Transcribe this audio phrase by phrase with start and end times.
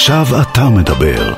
[0.00, 1.34] עכשיו אתה מדבר.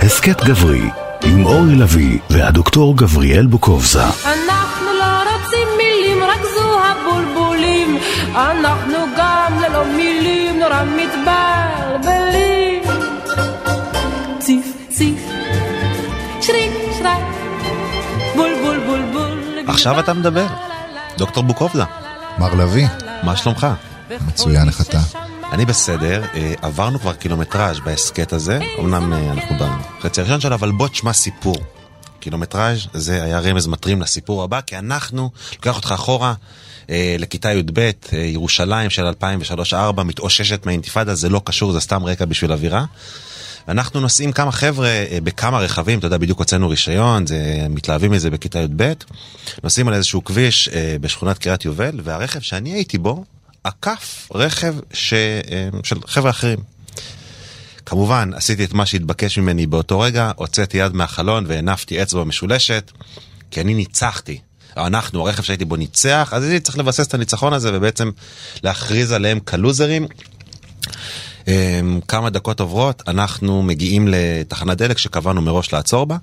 [0.00, 0.90] הסכת גברי,
[1.22, 4.04] עם אורי לביא והדוקטור גבריאל בוקובזה.
[4.04, 7.98] אנחנו לא רוצים מילים, רק זו הבולבולים.
[8.34, 12.82] אנחנו גם ללא מילים נורא מתבלבלים.
[14.38, 15.18] ציף ציף,
[16.40, 17.22] שריק שרק,
[18.36, 19.58] בול בול בול בול.
[19.66, 20.46] עכשיו אתה מדבר.
[21.18, 21.84] דוקטור בוקובזה,
[22.38, 22.86] מר לביא,
[23.22, 23.66] מה שלומך?
[24.26, 24.98] מצוין, איך אתה?
[25.52, 29.56] אני בסדר, אה, עברנו כבר קילומטראז' בהסכת הזה, אמנם אה, אנחנו
[29.98, 31.56] בחצי הראשון שלו, אבל בוא תשמע סיפור.
[32.20, 36.34] קילומטראז' זה היה רמז מטרים לסיפור הבא, כי אנחנו, לוקח אותך אחורה
[36.90, 39.12] אה, לכיתה י"ב, אה, ירושלים של
[40.00, 42.84] 2003-2004, מתאוששת מהאינתיפאדה, זה לא קשור, זה סתם רקע בשביל אווירה.
[43.68, 48.30] אנחנו נוסעים כמה חבר'ה אה, בכמה רכבים, אתה יודע, בדיוק הוצאנו רישיון, זה, מתלהבים מזה
[48.30, 48.92] בכיתה י"ב,
[49.64, 53.24] נוסעים על איזשהו כביש אה, בשכונת קריית יובל, והרכב שאני הייתי בו,
[53.64, 55.12] עקף רכב ש...
[55.12, 56.58] אה, של חבר'ה אחרים.
[57.86, 62.92] כמובן, עשיתי את מה שהתבקש ממני באותו רגע, הוצאתי יד מהחלון והנפתי אצבע משולשת,
[63.50, 64.38] כי אני ניצחתי.
[64.76, 68.10] אנחנו, הרכב שהייתי בו ניצח, אז הייתי צריך לבסס את הניצחון הזה ובעצם
[68.62, 70.06] להכריז עליהם כלוזרים.
[71.48, 76.16] אמ, כמה דקות עוברות, אנחנו מגיעים לתחנת דלק שקבענו מראש לעצור בה,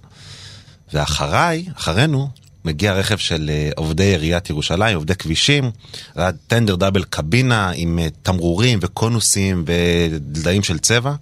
[0.94, 2.30] ואחריי, אחרינו,
[2.66, 5.72] מגיע רכב של אה, עובדי עיריית ירושלים, עובדי כבישים,
[6.48, 11.16] טנדר דאבל קבינה עם אה, תמרורים וקונוסים ודליים של צבע,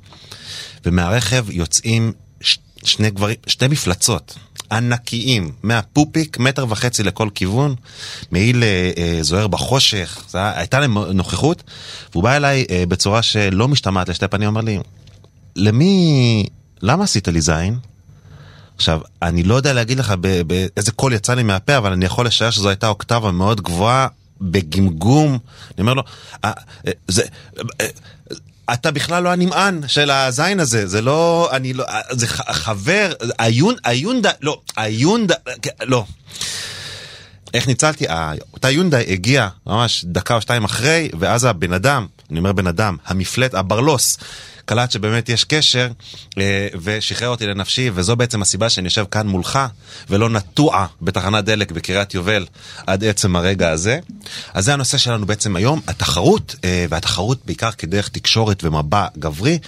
[0.86, 2.14] ומהרכב יוצאים
[2.84, 4.38] שני גברים, שתי מפלצות.
[4.72, 7.76] ענקיים, מהפופיק, מטר וחצי לכל כיוון,
[8.32, 11.64] מעיל אה, אה, זוהר בחושך, זה הייתה להם נוכחות,
[12.12, 14.80] והוא בא אליי אה, בצורה שלא משתמעת לשתי פנים, אומר לי,
[15.56, 16.46] למי,
[16.82, 17.78] למה עשית לי זין?
[18.78, 20.14] עכשיו, אני לא יודע להגיד לך
[20.48, 24.08] באיזה קול יצא לי מהפה, אבל אני יכול לשער שזו הייתה אוקטבה מאוד גבוהה,
[24.42, 25.30] בגמגום.
[25.32, 26.04] אני אומר לו,
[26.46, 26.52] "אה,
[26.88, 27.24] אה, זה...
[27.82, 27.88] אה,
[28.74, 34.32] אתה בכלל לא הנמען של הזין הזה, זה לא, אני לא, זה חבר, היון, היונדה,
[34.42, 36.06] לא, היונדה, כן, לא.
[37.54, 38.06] איך ניצלתי?
[38.54, 42.98] אותה יונדאי הגיעה ממש דקה או שתיים אחרי, ואז הבן אדם, אני אומר בן אדם,
[43.06, 44.18] המפלט, הברלוס,
[44.68, 45.88] קלט שבאמת יש קשר,
[46.38, 49.60] אה, ושחרר אותי לנפשי, וזו בעצם הסיבה שאני יושב כאן מולך,
[50.10, 52.46] ולא נטוע בתחנת דלק בקריית יובל
[52.88, 54.00] עד עצם הרגע הזה.
[54.54, 59.60] אז זה הנושא שלנו בעצם היום, התחרות, אה, והתחרות בעיקר כדרך תקשורת ומבע גברי.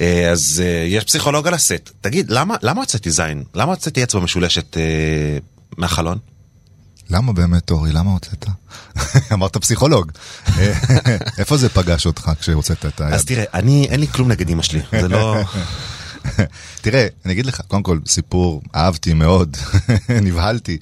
[0.00, 1.90] אה, אז יש פסיכולוג על הסט.
[2.00, 3.44] תגיד, למה, הוצאתי זין?
[3.54, 4.76] למה הוצאתי אצבע משולשת
[5.76, 6.33] מהחלון?
[7.10, 7.92] למה באמת, אורי?
[7.92, 8.46] למה הוצאת?
[9.32, 10.12] אמרת פסיכולוג.
[11.38, 13.12] איפה זה פגש אותך כשהוצאת את היד?
[13.12, 15.36] אז תראה, אני, אין לי כלום נגד אמא שלי, זה לא...
[16.82, 19.56] תראה, אני אגיד לך, קודם כל, סיפור, אהבתי מאוד,
[20.22, 20.78] נבהלתי.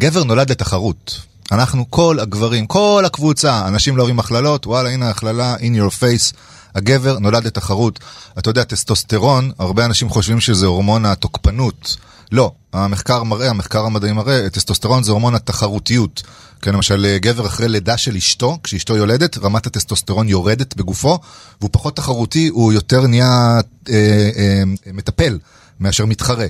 [0.00, 1.20] גבר נולד לתחרות.
[1.52, 6.36] אנחנו, כל הגברים, כל הקבוצה, אנשים לא אוהבים הכללות, וואלה, הנה הכללה, in your face.
[6.74, 8.00] הגבר נולד לתחרות.
[8.38, 11.96] אתה יודע, טסטוסטרון, הרבה אנשים חושבים שזה הורמון התוקפנות.
[12.32, 16.22] לא, המחקר מראה, המחקר המדעי מראה, טסטוסטרון זה הורמון התחרותיות.
[16.62, 21.18] כן, למשל, גבר אחרי לידה של אשתו, כשאשתו יולדת, רמת הטסטוסטרון יורדת בגופו,
[21.60, 23.60] והוא פחות תחרותי, הוא יותר נהיה
[23.90, 23.94] אה,
[24.36, 25.38] אה, מטפל
[25.80, 26.46] מאשר מתחרה.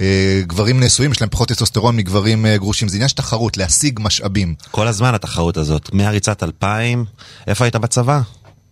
[0.00, 2.88] אה, גברים נשואים, יש להם פחות טסטוסטרון מגברים אה, גרושים.
[2.88, 4.54] זה עניין של תחרות, להשיג משאבים.
[4.70, 7.04] כל הזמן התחרות הזאת, מהריצת 2000,
[7.46, 8.20] איפה היית בצבא?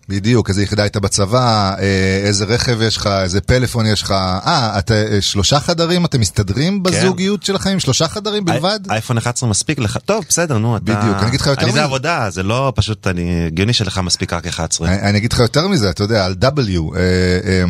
[0.08, 4.10] בדיוק, איזה יחידה הייתה בצבא, אה, איזה רכב יש לך, איזה פלאפון יש לך.
[4.10, 8.80] אה, אתה אה, שלושה חדרים, אתם מסתדרים בזוגיות שלכם עם שלושה חדרים בלבד?
[8.90, 9.98] אייפון 11 מספיק לך?
[10.04, 10.84] טוב, בסדר, נו, אתה...
[10.84, 11.78] בדיוק, אני אגיד לך יותר אני מזה.
[11.78, 13.46] זה עבודה, זה לא פשוט, אני...
[13.46, 14.88] הגיוני שלך מספיק רק 11.
[14.88, 17.00] אני אני אגיד לך יותר מזה, אתה יודע, על W, אה,
[17.44, 17.64] אה,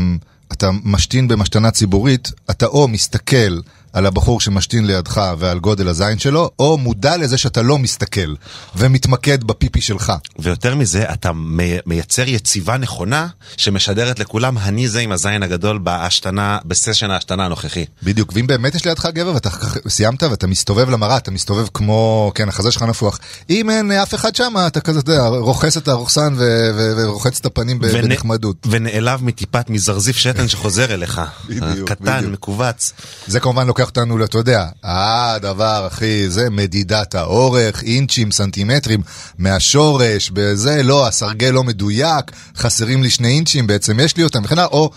[0.52, 3.60] אתה משתין במשתנה ציבורית, אתה או מסתכל
[3.94, 8.34] על הבחור שמשתין לידך ועל גודל הזין שלו, או מודע לזה שאתה לא מסתכל
[8.76, 10.12] ומתמקד בפיפי שלך.
[10.38, 16.58] ויותר מזה, אתה מי- מייצר יציבה נכונה שמשדרת לכולם, אני זה עם הזין הגדול בהשתנה,
[16.64, 17.84] בסשן ההשתנה הנוכחי.
[18.02, 19.50] בדיוק, ואם באמת יש לידך גבר ואתה
[19.88, 23.18] סיימת ואתה מסתובב למראה, אתה מסתובב כמו, כן, החזה שלך נפוח.
[23.50, 27.38] אם אין אף אחד שם, אתה כזה, אתה יודע, רוחס את הרוחסן ו- ו- ורוחץ
[27.40, 28.66] את הפנים ונ- בנחמדות.
[28.70, 31.20] ונעלב מטיפת מזרזיף שתן שחוזר אליך.
[31.48, 32.32] בדיוק, קטן, בדיוק.
[32.32, 32.92] מכווץ.
[33.26, 39.02] זה כמובן לוקח אותנו, אתה יודע, הדבר, אחי, זה מדידת האורך, אינצ'ים, סנטימטרים,
[39.38, 44.58] מהשורש, בזה, לא, הסרגל לא מדויק, חסרים לי שני אינצ'ים, בעצם יש לי אותם, וכן
[44.58, 44.90] הלאה, או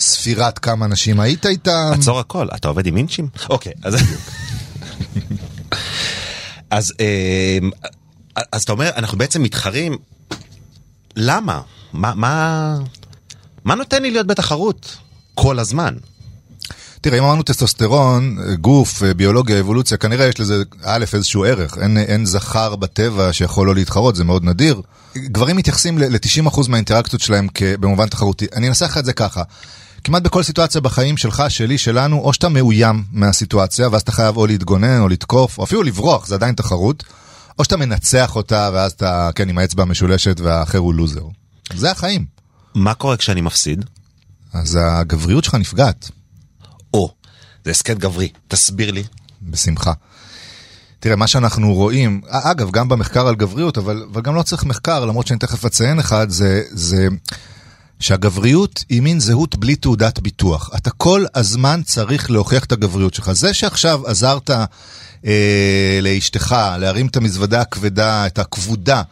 [0.00, 1.90] ספירת כמה אנשים היית איתם.
[1.92, 3.28] עצור הכל, אתה עובד עם אינצ'ים?
[3.50, 3.96] אוקיי, אז...
[6.70, 7.58] אז, אה,
[8.52, 9.96] אז אתה אומר, אנחנו בעצם מתחרים,
[11.16, 11.60] למה?
[11.92, 12.78] מה, מה,
[13.64, 14.96] מה נותן לי להיות בתחרות
[15.34, 15.94] כל הזמן?
[17.00, 21.78] תראה, אם אמרנו טסטוסטרון, גוף, ביולוגיה, אבולוציה, כנראה יש לזה, א', איזשהו ערך.
[21.78, 24.82] אין, אין זכר בטבע שיכול לא להתחרות, זה מאוד נדיר.
[25.16, 27.48] גברים מתייחסים ל-90% מהאינטראקציות שלהם
[27.80, 28.46] במובן תחרותי.
[28.56, 29.42] אני אנסח את זה ככה.
[30.04, 34.46] כמעט בכל סיטואציה בחיים שלך, שלי, שלנו, או שאתה מאוים מהסיטואציה, ואז אתה חייב או
[34.46, 37.04] להתגונן, או לתקוף, או אפילו לברוח, זה עדיין תחרות,
[37.58, 41.22] או שאתה מנצח אותה, ואז אתה, כן, עם האצבע המשולשת, והאחר הוא לוזר.
[41.74, 42.24] זה החיים.
[42.74, 43.84] מה קורה כשאני מפסיד?
[44.52, 46.10] אז הגבריות שלך נפגעת.
[46.94, 47.12] או,
[47.64, 49.04] זה הסכת גברי, תסביר לי.
[49.42, 49.92] בשמחה.
[51.00, 55.04] תראה, מה שאנחנו רואים, אגב, גם במחקר על גבריות, אבל, אבל גם לא צריך מחקר,
[55.04, 57.08] למרות שאני תכף אציין אחד, זה, זה
[58.00, 60.70] שהגבריות היא מין זהות בלי תעודת ביטוח.
[60.76, 63.32] אתה כל הזמן צריך להוכיח את הגבריות שלך.
[63.32, 64.50] זה שעכשיו עזרת
[65.26, 69.02] אה, לאשתך להרים את המזוודה הכבדה, את הכבודה,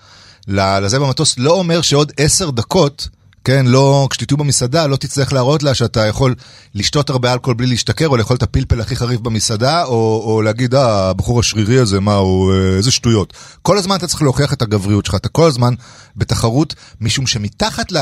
[0.48, 3.08] לזה במטוס, לא אומר שעוד עשר דקות
[3.46, 6.34] כן, לא, כשתהיו במסעדה, לא תצטרך להראות לה שאתה יכול
[6.74, 10.74] לשתות הרבה אלכוהול בלי להשתכר, או לאכול את הפלפל הכי חריף במסעדה, או, או להגיד,
[10.74, 13.32] אה, הבחור השרירי הזה, מה הוא, אה, איזה שטויות.
[13.62, 15.74] כל הזמן אתה צריך להוכיח את הגבריות שלך, אתה כל הזמן
[16.16, 17.92] בתחרות, משום שמתחת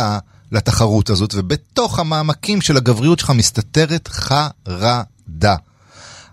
[0.52, 5.56] לתחרות הזאת, ובתוך המעמקים של הגבריות שלך מסתתרת חרדה.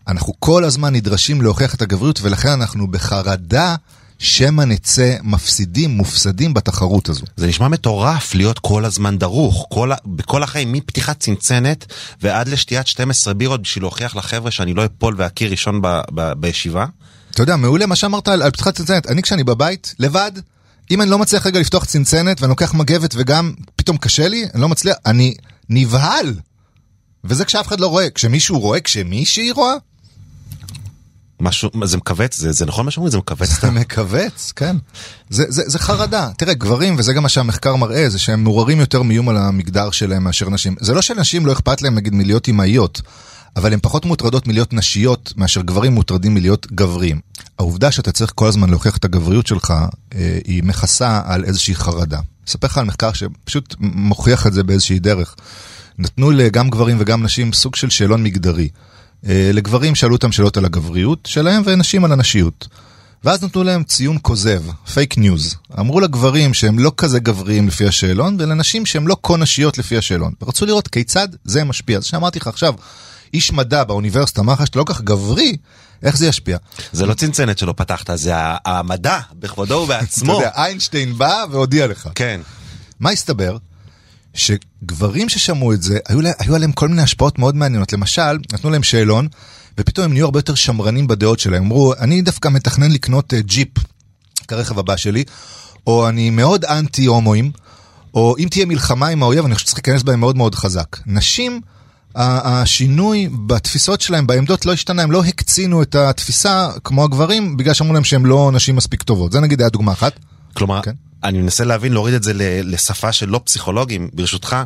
[0.07, 3.75] אנחנו כל הזמן נדרשים להוכיח את הגבריות, ולכן אנחנו בחרדה
[4.21, 7.25] שמא נצא מפסידים, מופסדים בתחרות הזו.
[7.37, 13.33] זה נשמע מטורף להיות כל הזמן דרוך, כל, בכל החיים, מפתיחת צנצנת ועד לשתיית 12
[13.33, 16.85] בירות בשביל להוכיח לחבר'ה שאני לא אפול ואכיר ראשון ב, ב, בישיבה.
[17.31, 19.07] אתה יודע, מעולה מה שאמרת על, על פתיחת צנצנת.
[19.07, 20.31] אני כשאני בבית, לבד,
[20.91, 24.61] אם אני לא מצליח רגע לפתוח צנצנת ואני לוקח מגבת וגם פתאום קשה לי, אני
[24.61, 25.35] לא מצליח, אני
[25.69, 26.33] נבהל.
[27.23, 28.09] וזה כשאף אחד לא רואה.
[28.09, 29.73] כשמישהו רואה, כשמישהי רואה,
[31.41, 33.11] משהו, זה מכווץ, זה, זה נכון מה שאומרים?
[33.11, 33.61] זה מכווץ?
[33.61, 34.75] זה מכווץ, כן.
[35.29, 36.29] זה, זה, זה חרדה.
[36.37, 40.23] תראה, גברים, וזה גם מה שהמחקר מראה, זה שהם מעוררים יותר מאיום על המגדר שלהם
[40.23, 40.75] מאשר נשים.
[40.79, 43.01] זה לא שנשים לא אכפת להם, נגיד, מלהיות אימהיות,
[43.55, 47.19] אבל הן פחות מוטרדות מלהיות נשיות, מאשר גברים מוטרדים מלהיות גברים.
[47.59, 49.73] העובדה שאתה צריך כל הזמן להוכיח את הגבריות שלך,
[50.15, 52.19] אה, היא מכסה על איזושהי חרדה.
[52.47, 55.35] אספר לך על מחקר שפשוט מוכיח את זה באיזושהי דרך.
[55.97, 58.69] נתנו גם גברים וגם נשים סוג של שאלון מגדרי.
[59.29, 62.67] אה, לגברים שאלו אותם שאלות על הגבריות שלהם ונשים על הנשיות.
[63.23, 64.63] ואז נתנו להם ציון כוזב,
[64.93, 65.55] פייק ניוז.
[65.79, 70.33] אמרו לגברים שהם לא כזה גבריים לפי השאלון, ולנשים שהם לא כה נשיות לפי השאלון.
[70.41, 71.97] ורצו לראות כיצד זה משפיע.
[71.97, 72.73] אז שאמרתי לך עכשיו,
[73.33, 75.57] איש מדע באוניברסיטה אמר לך שאתה לא כך גברי,
[76.03, 76.57] איך זה ישפיע?
[76.91, 78.33] זה לא צנצנת שלא פתחת, זה
[78.65, 80.33] המדע בכבודו ובעצמו.
[80.33, 82.09] אתה יודע, איינשטיין בא והודיע לך.
[82.15, 82.41] כן.
[82.99, 83.57] מה הסתבר?
[84.33, 87.93] שגברים ששמעו את זה, היו, לה, היו עליהם כל מיני השפעות מאוד מעניינות.
[87.93, 89.27] למשל, נתנו להם שאלון,
[89.77, 91.63] ופתאום הם נהיו הרבה יותר שמרנים בדעות שלהם.
[91.63, 93.69] אמרו, אני דווקא מתכנן לקנות uh, ג'יפ
[94.47, 95.23] כרכב הבא שלי,
[95.87, 97.51] או אני מאוד אנטי הומואים,
[98.13, 100.97] או אם תהיה מלחמה עם האויב, אני חושב שצריך להיכנס בהם מאוד מאוד חזק.
[101.05, 101.61] נשים,
[102.15, 107.93] השינוי בתפיסות שלהם, בעמדות, לא השתנה, הם לא הקצינו את התפיסה כמו הגברים, בגלל שאמרו
[107.93, 109.31] להם שהם לא נשים מספיק טובות.
[109.31, 110.13] זה נגיד היה דוגמה אחת.
[110.53, 110.91] כלומר, כן?
[111.23, 112.31] אני מנסה להבין, להוריד את זה
[112.63, 114.57] לשפה של לא פסיכולוגים, ברשותך.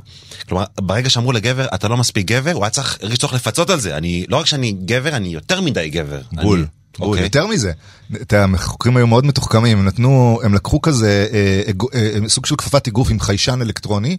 [0.49, 3.79] כלומר, ברגע שאמרו לגבר, אתה לא מספיק גבר, הוא היה צריך, הרגיש צורך לפצות על
[3.79, 3.97] זה.
[3.97, 6.21] אני, לא רק שאני גבר, אני יותר מדי גבר.
[6.31, 6.59] בול.
[6.59, 6.67] אני,
[6.99, 7.09] בול.
[7.09, 7.23] אוקיי.
[7.23, 7.71] יותר מזה,
[8.21, 11.61] את החוקרים היו מאוד מתוחכמים, הם נתנו, הם לקחו כזה אה,
[11.93, 14.17] אה, אה, סוג של כפפת אגרוף עם חיישן אלקטרוני,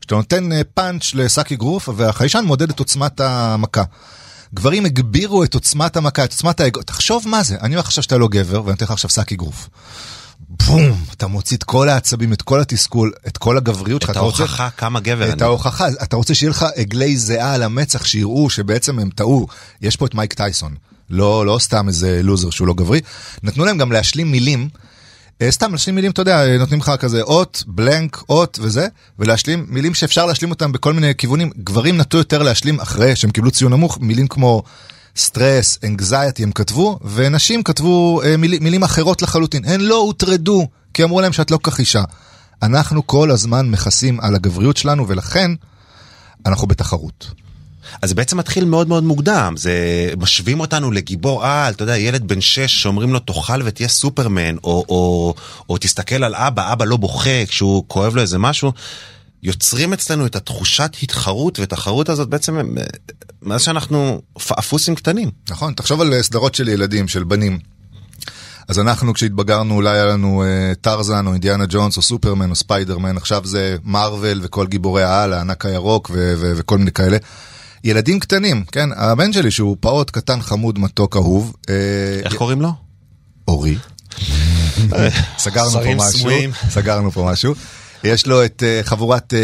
[0.00, 3.82] שאתה נותן אה, פאנץ' לשק אגרוף, והחיישן מודד את עוצמת המכה.
[4.54, 6.82] גברים הגבירו את עוצמת המכה, את עוצמת האגו.
[6.82, 9.68] תחשוב מה זה, אני אומר עכשיו שאתה לא גבר, ואני אתן לך עכשיו שק אגרוף.
[10.48, 14.10] בום, אתה מוציא את כל העצבים, את כל התסכול, את כל הגבריות שלך.
[14.10, 15.36] את ההוכחה רוצה, כמה גבר את אני.
[15.36, 19.46] את ההוכחה, אתה רוצה שיהיה לך עגלי זיעה על המצח, שיראו שבעצם הם טעו.
[19.82, 20.74] יש פה את מייק טייסון,
[21.10, 23.00] לא, לא סתם איזה לוזר שהוא לא גברי.
[23.42, 24.68] נתנו להם גם להשלים מילים.
[25.42, 28.86] אה, סתם להשלים מילים, אתה יודע, נותנים לך כזה אות, בלנק, אות וזה,
[29.18, 31.50] ולהשלים מילים שאפשר להשלים אותם בכל מיני כיוונים.
[31.64, 34.62] גברים נטו יותר להשלים אחרי שהם קיבלו ציון נמוך, מילים כמו
[35.16, 39.64] סטרס, אנגזייטי הם כתבו, ונשים כתבו אה, מיל, מילים אחרות לחלוטין.
[39.64, 42.02] הן לא הוטרדו, כי אמרו להם שאת לא כך אישה.
[42.62, 45.50] אנחנו כל הזמן מכסים על הגבריות שלנו, ולכן
[46.46, 47.30] אנחנו בתחרות.
[48.02, 49.74] אז זה בעצם מתחיל מאוד מאוד מוקדם, זה
[50.18, 54.84] משווים אותנו לגיבור על, אתה יודע, ילד בן שש שאומרים לו תאכל ותהיה סופרמן, או,
[54.88, 55.34] או,
[55.68, 58.72] או תסתכל על אבא, אבא לא בוכה כשהוא כואב לו איזה משהו.
[59.42, 62.84] יוצרים אצלנו את התחושת התחרות, ותחרות הזאת בעצם, אה,
[63.42, 64.22] מאז שאנחנו
[64.58, 65.30] אפוסים קטנים.
[65.50, 67.58] נכון, תחשוב על אה, סדרות של ילדים, של בנים.
[68.68, 73.16] אז אנחנו כשהתבגרנו אולי היה לנו uh, טרזן או אינדיאנה ג'ונס או סופרמן או ספיידרמן,
[73.16, 77.16] עכשיו זה מארוול וכל גיבורי העל, הענק הירוק ו- ו- וכל מיני כאלה.
[77.84, 81.52] ילדים קטנים, כן, הבן שלי שהוא פעוט קטן חמוד מתוק אהוב.
[82.24, 82.36] איך י...
[82.36, 82.72] קוראים לו?
[83.48, 83.76] אורי.
[85.38, 86.30] סגרנו פה משהו,
[86.70, 87.54] סגרנו פה משהו.
[88.06, 89.36] יש לו את uh, חבורת uh,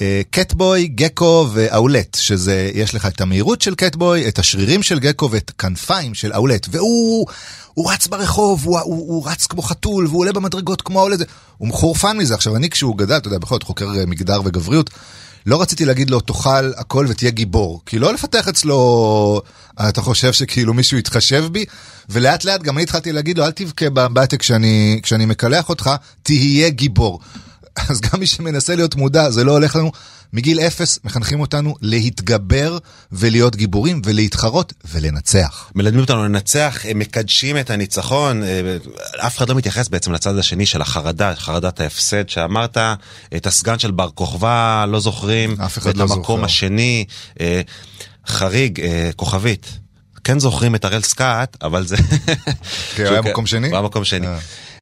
[0.00, 5.30] אה, קטבוי, גקו ואולט, שזה, יש לך את המהירות של קטבוי, את השרירים של גקו
[5.30, 7.26] ואת הכנפיים של אולט, והוא
[7.74, 11.20] הוא רץ ברחוב, הוא, הוא, הוא רץ כמו חתול, והוא עולה במדרגות כמו האולט,
[11.58, 12.34] הוא מחורפן מזה.
[12.34, 14.90] עכשיו, אני כשהוא גדל, אתה יודע, בכל זאת חוקר אה, מגדר וגבריות,
[15.46, 17.80] לא רציתי להגיד לו, תאכל הכל ותהיה גיבור.
[17.86, 19.42] כי לא לפתח אצלו,
[19.88, 21.64] אתה חושב שכאילו מישהו יתחשב בי,
[22.08, 25.90] ולאט לאט גם אני התחלתי להגיד לו, אל תבכה באמבטיה כשאני, כשאני מקלח אותך,
[26.22, 27.20] תהיה גיבור.
[27.90, 29.90] אז גם מי שמנסה להיות מודע, זה לא הולך לנו.
[30.32, 32.78] מגיל אפס מחנכים אותנו להתגבר
[33.12, 35.70] ולהיות גיבורים ולהתחרות ולנצח.
[35.74, 38.76] מלמדים אותנו לנצח, הם מקדשים את הניצחון, אה,
[39.26, 42.78] אף אחד לא מתייחס בעצם לצד השני של החרדה, חרדת ההפסד שאמרת,
[43.36, 46.44] את הסגן של בר כוכבא לא זוכרים, אף אחד לא את המקום זוכר.
[46.44, 47.04] השני,
[47.40, 47.60] אה,
[48.26, 49.78] חריג, אה, כוכבית.
[50.24, 51.96] כן זוכרים את הראל סקאט, אבל זה...
[52.94, 53.66] כן, הוא היה מקום שני?
[53.66, 54.26] הוא היה מקום שני.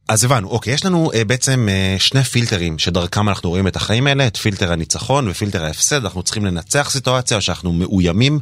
[0.09, 4.07] אז הבנו, אוקיי, יש לנו אה, בעצם אה, שני פילטרים שדרכם אנחנו רואים את החיים
[4.07, 8.41] האלה, את פילטר הניצחון ופילטר ההפסד, אנחנו צריכים לנצח סיטואציה שאנחנו מאוימים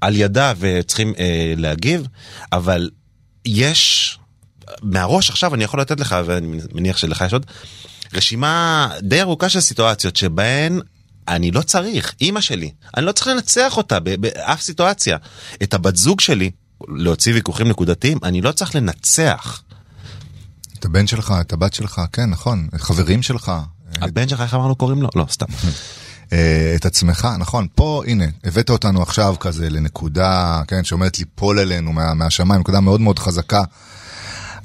[0.00, 2.06] על ידה וצריכים אה, להגיב,
[2.52, 2.90] אבל
[3.46, 4.18] יש,
[4.82, 7.46] מהראש עכשיו אני יכול לתת לך, ואני מניח שלך יש עוד,
[8.14, 10.80] רשימה די ארוכה של סיטואציות שבהן
[11.28, 15.16] אני לא צריך, אימא שלי, אני לא צריך לנצח אותה באף סיטואציה.
[15.62, 16.50] את הבת זוג שלי,
[16.88, 19.62] להוציא ויכוחים נקודתיים, אני לא צריך לנצח.
[20.82, 23.52] את הבן שלך, את הבת שלך, כן, נכון, חברים שלך.
[24.00, 25.08] הבן שלך, איך אמרנו קוראים לו?
[25.16, 25.46] לא, סתם.
[26.32, 31.92] אה, את עצמך, נכון, פה הנה, הבאת אותנו עכשיו כזה לנקודה, כן, שעומדת ליפול עלינו
[31.92, 33.62] מה, מהשמיים, נקודה מאוד מאוד חזקה.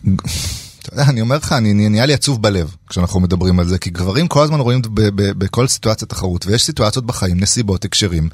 [0.04, 3.78] אתה יודע, אני אומר לך, אני אני- נהיה לי עצוב בלב כשאנחנו מדברים על זה,
[3.78, 8.30] כי גברים כל הזמן רואים ב- ב- בכל סיטואציה תחרות, ויש סיטואציות בחיים, נסיבות, הקשרים,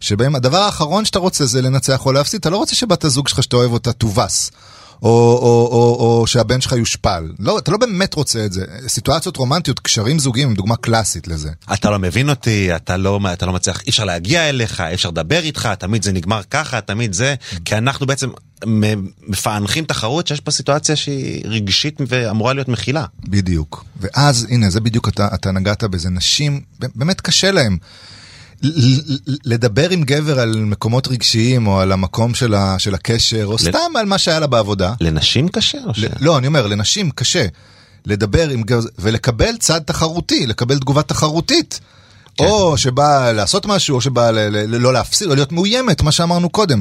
[0.00, 3.42] שבהם הדבר האחרון שאתה רוצה זה לנצח או להפסיד, אתה לא רוצה שבת הזוג שלך
[3.42, 4.50] שאתה אוהב אותה תובס.
[5.02, 7.32] או, או, או, או שהבן שלך יושפל.
[7.38, 8.64] לא, אתה לא באמת רוצה את זה.
[8.88, 11.50] סיטואציות רומנטיות, קשרים זוגיים הם דוגמה קלאסית לזה.
[11.72, 15.08] אתה לא מבין אותי, אתה לא, אתה לא מצליח, אי אפשר להגיע אליך, אי אפשר
[15.08, 18.30] לדבר איתך, תמיד זה נגמר ככה, תמיד זה, כי אנחנו בעצם
[19.28, 23.04] מפענחים תחרות שיש פה סיטואציה שהיא רגשית ואמורה להיות מכילה.
[23.28, 23.84] בדיוק.
[24.00, 26.10] ואז, הנה, זה בדיוק אתה, אתה נגעת בזה.
[26.10, 26.60] נשים,
[26.94, 27.78] באמת קשה להם.
[28.62, 33.44] ל- ל- לדבר עם גבר על מקומות רגשיים, או על המקום של, ה, של הקשר,
[33.46, 34.92] או סתם על מה שהיה לה בעבודה.
[35.00, 35.98] לנשים קשה או ש...
[35.98, 37.46] ל- לא, אני אומר, לנשים קשה
[38.06, 41.80] לדבר עם גבר ולקבל צד תחרותי, לקבל תגובה תחרותית.
[42.36, 42.44] כן.
[42.44, 46.48] או שבא לעשות משהו, או שבא ל- ל- לא להפסיד, או להיות מאוימת, מה שאמרנו
[46.50, 46.80] קודם.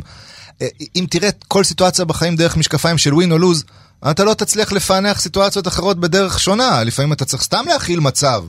[0.62, 3.64] אה, אם תראה כל סיטואציה בחיים דרך משקפיים של ווין או לוז,
[4.12, 6.84] אתה לא תצליח לפענח סיטואציות אחרות בדרך שונה.
[6.84, 8.44] לפעמים אתה צריך סתם להכיל מצב.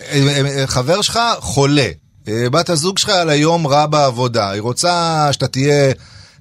[0.00, 1.88] אה, אה, חבר שלך חולה,
[2.28, 5.92] בת הזוג שלך על היום רע בעבודה, היא רוצה שאתה תהיה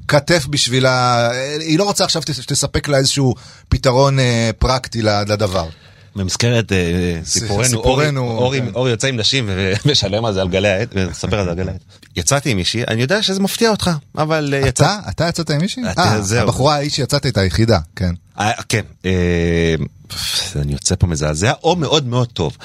[0.08, 3.36] כתף בשבילה, אה, היא לא רוצה עכשיו שת- שתספק לה איזשהו
[3.70, 5.66] פתרון אה, פרקטי לדבר.
[6.16, 6.78] במסגרת אה,
[7.24, 8.68] סיפורנו, אורי- אורי כן.
[8.76, 9.50] אורי יוצא עם נשים
[9.86, 11.82] ומשלם על זה על גלי העט, ומספר על זה על גלי העט.
[12.16, 14.84] יצאתי עם מישהי, אני יודע שזה מפתיע אותך, אבל אה, יצא...
[14.84, 15.10] אתה?
[15.10, 15.84] אתה יצאת עם מישהי?
[15.98, 16.20] אה.
[16.42, 18.12] הבחורה ההיא שיצאת איתה היחידה, כן.
[18.40, 19.76] אה, כן, אה,
[20.56, 22.58] אני יוצא פה מזעזע, או מאוד מאוד טוב.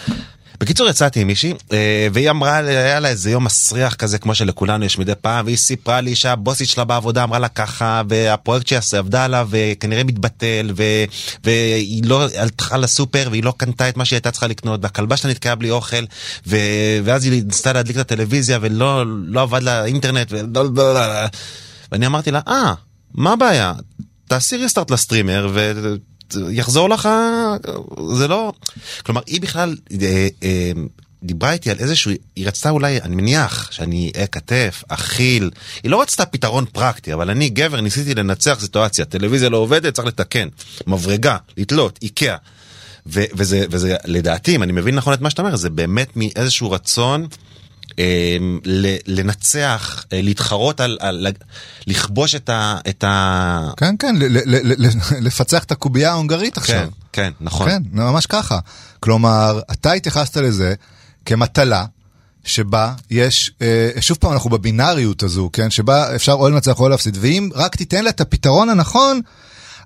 [0.60, 4.84] בקיצור יצאתי עם מישהי אה, והיא אמרה היה לה איזה יום מסריח כזה כמו שלכולנו
[4.84, 9.24] יש מדי פעם והיא סיפרה לי שהבוסית שלה בעבודה אמרה לה ככה והפרויקט שהיא עבדה
[9.24, 11.04] עליו וכנראה מתבטל ו-
[11.44, 15.30] והיא לא הלכה לסופר והיא לא קנתה את מה שהיא הייתה צריכה לקנות והכלבה שלה
[15.30, 16.04] נתקעה בלי אוכל
[16.46, 16.56] ו-
[17.04, 20.40] ואז היא ניסתה להדליק את הטלוויזיה ולא לא עבד לה אינטרנט ו-
[21.92, 22.74] ואני אמרתי לה אה
[23.14, 23.72] מה הבעיה?
[24.28, 25.48] תעשי ריסטארט לסטרימר
[26.32, 27.08] ויחזור לך
[28.14, 28.52] זה לא
[29.02, 30.72] כלומר היא בכלל אה, אה,
[31.24, 35.50] דיברה איתי על איזשהו היא רצתה אולי אני מניח שאני אהיה כתף אכיל.
[35.82, 39.04] היא לא רצתה פתרון פרקטי אבל אני גבר ניסיתי לנצח סיטואציה.
[39.04, 40.48] טלוויזיה לא עובדת צריך לתקן.
[40.86, 42.36] מברגה לתלות איקאה.
[43.06, 46.70] ו- וזה וזה לדעתי אם אני מבין נכון את מה שאתה אומר זה באמת מאיזשהו
[46.70, 47.26] רצון.
[48.64, 51.26] ל- לנצח, אה, להתחרות על, על,
[51.86, 52.78] לכבוש את ה...
[52.88, 53.70] את ה...
[53.76, 54.88] כן, כן, ל- ל- ל-
[55.20, 56.88] לפצח את הקובייה ההונגרית כן, עכשיו.
[57.12, 57.68] כן, נכון.
[57.68, 58.58] כן, ממש ככה.
[59.00, 60.74] כלומר, אתה התייחסת לזה
[61.24, 61.84] כמטלה
[62.44, 67.18] שבה יש, אה, שוב פעם אנחנו בבינאריות הזו, כן, שבה אפשר או לנצח או להפסיד,
[67.20, 69.20] ואם רק תיתן לה את הפתרון הנכון,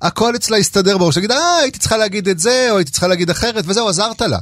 [0.02, 3.30] הכל אצלה יסתדר בראש, תגיד, אה, הייתי צריכה להגיד את זה, או הייתי צריכה להגיד
[3.30, 4.38] אחרת, וזהו, עזרת לה.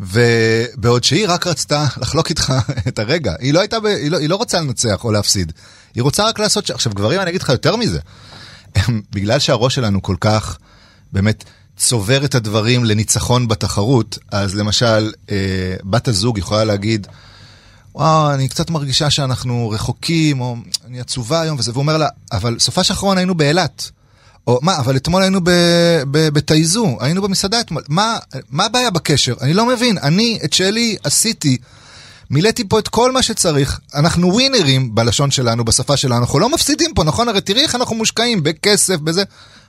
[0.00, 2.52] ובעוד שהיא רק רצתה לחלוק איתך
[2.88, 3.86] את הרגע, היא לא הייתה, ב...
[3.86, 5.52] היא, לא, היא לא רוצה לנצח או להפסיד,
[5.94, 6.70] היא רוצה רק לעשות, ש...
[6.70, 7.98] עכשיו גברים אני אגיד לך יותר מזה,
[8.74, 10.58] הם, בגלל שהראש שלנו כל כך
[11.12, 11.44] באמת
[11.76, 15.36] צובר את הדברים לניצחון בתחרות, אז למשל אה,
[15.84, 17.06] בת הזוג יכולה להגיד,
[17.94, 22.58] וואו, אני קצת מרגישה שאנחנו רחוקים, או אני עצובה היום וזה, והוא אומר לה, אבל
[22.58, 23.90] סופה האחרון היינו באילת.
[24.48, 25.40] או מה, אבל אתמול היינו
[26.12, 28.18] בתייזו, היינו במסעדה אתמול, מה,
[28.50, 29.34] מה הבעיה בקשר?
[29.40, 31.56] אני לא מבין, אני את שלי עשיתי
[32.30, 36.94] מילאתי פה את כל מה שצריך, אנחנו ווינרים בלשון שלנו, בשפה שלנו, אנחנו לא מפסידים
[36.94, 37.28] פה, נכון?
[37.28, 39.22] הרי תראי איך אנחנו מושקעים בכסף, בזה.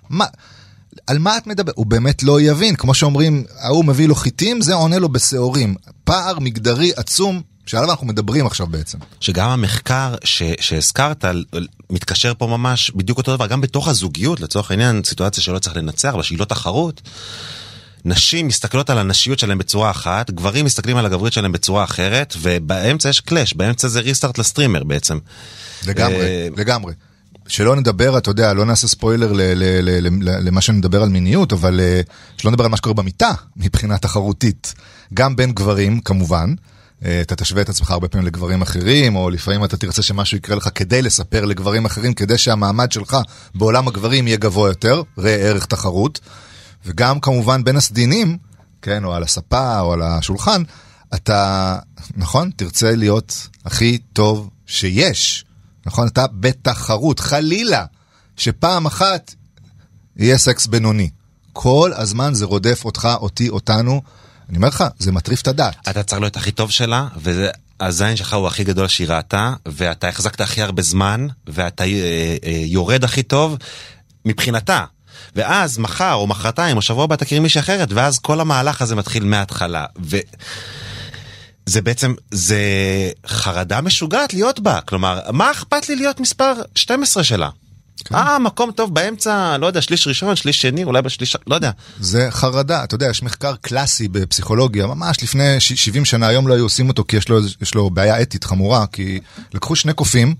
[0.09, 0.25] מה,
[1.07, 1.71] על מה את מדבר?
[1.75, 5.75] הוא באמת לא יבין, כמו שאומרים, ההוא מביא לו חיטים, זה עונה לו בשעורים.
[6.03, 8.97] פער מגדרי עצום, שעליו אנחנו מדברים עכשיו בעצם.
[9.19, 11.25] שגם המחקר ש, שהזכרת
[11.89, 16.13] מתקשר פה ממש בדיוק אותו דבר, גם בתוך הזוגיות, לצורך העניין, סיטואציה שלא צריך לנצח,
[16.13, 17.01] אבל שהיא לא תחרות.
[18.05, 23.09] נשים מסתכלות על הנשיות שלהם בצורה אחת, גברים מסתכלים על הגברית שלהם בצורה אחרת, ובאמצע
[23.09, 25.17] יש קלאש, באמצע זה ריסטארט לסטרימר בעצם.
[25.87, 26.93] לגמרי, אה, לגמרי.
[27.47, 31.53] שלא נדבר, אתה יודע, לא נעשה ספוילר ל- ל- ל- ל- למה שנדבר על מיניות,
[31.53, 32.01] אבל אה,
[32.37, 34.73] שלא נדבר על מה שקורה במיטה מבחינה תחרותית.
[35.13, 36.53] גם בין גברים, כמובן.
[37.01, 40.69] אתה תשווה את עצמך הרבה פעמים לגברים אחרים, או לפעמים אתה תרצה שמשהו יקרה לך
[40.75, 43.17] כדי לספר לגברים אחרים, כדי שהמעמד שלך
[43.55, 46.19] בעולם הגברים יהיה גבוה יותר, ראה ערך תחרות.
[46.85, 48.37] וגם כמובן בין הסדינים,
[48.81, 50.63] כן, או על הספה או על השולחן,
[51.13, 51.75] אתה,
[52.17, 55.45] נכון, תרצה להיות הכי טוב שיש.
[55.85, 57.85] נכון, אתה בתחרות, חלילה,
[58.37, 59.33] שפעם אחת
[60.17, 61.09] יהיה סקס בינוני.
[61.53, 64.01] כל הזמן זה רודף אותך, אותי, אותנו.
[64.49, 65.75] אני אומר לך, זה מטריף את הדעת.
[65.89, 70.41] אתה צריך להיות הכי טוב שלה, והזין שלך הוא הכי גדול שהיא ראתה, ואתה החזקת
[70.41, 71.89] הכי הרבה זמן, ואתה אה,
[72.45, 73.57] אה, יורד הכי טוב
[74.25, 74.85] מבחינתה.
[75.35, 79.23] ואז מחר או מחרתיים או שבוע הבא תכירי מישהי אחרת, ואז כל המהלך הזה מתחיל
[79.23, 79.85] מההתחלה.
[80.03, 80.17] ו...
[81.65, 82.59] זה בעצם, זה
[83.27, 84.81] חרדה משוגעת להיות בה.
[84.81, 87.49] כלומר, מה אכפת לי להיות מספר 12 שלה?
[88.13, 91.71] אה, מקום טוב באמצע, לא יודע, שליש ראשון, שליש שני, אולי בשליש, לא יודע.
[91.99, 96.53] זה חרדה, אתה יודע, יש מחקר קלאסי בפסיכולוגיה, ממש לפני ש- 70 שנה, היום לא
[96.53, 99.19] היו עושים אותו כי יש לו, יש לו בעיה אתית חמורה, כי
[99.53, 100.35] לקחו שני קופים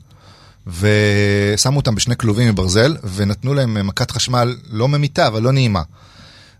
[0.68, 5.82] ושמו אותם בשני כלובים מברזל, ונתנו להם מכת חשמל לא ממיתה, אבל לא נעימה.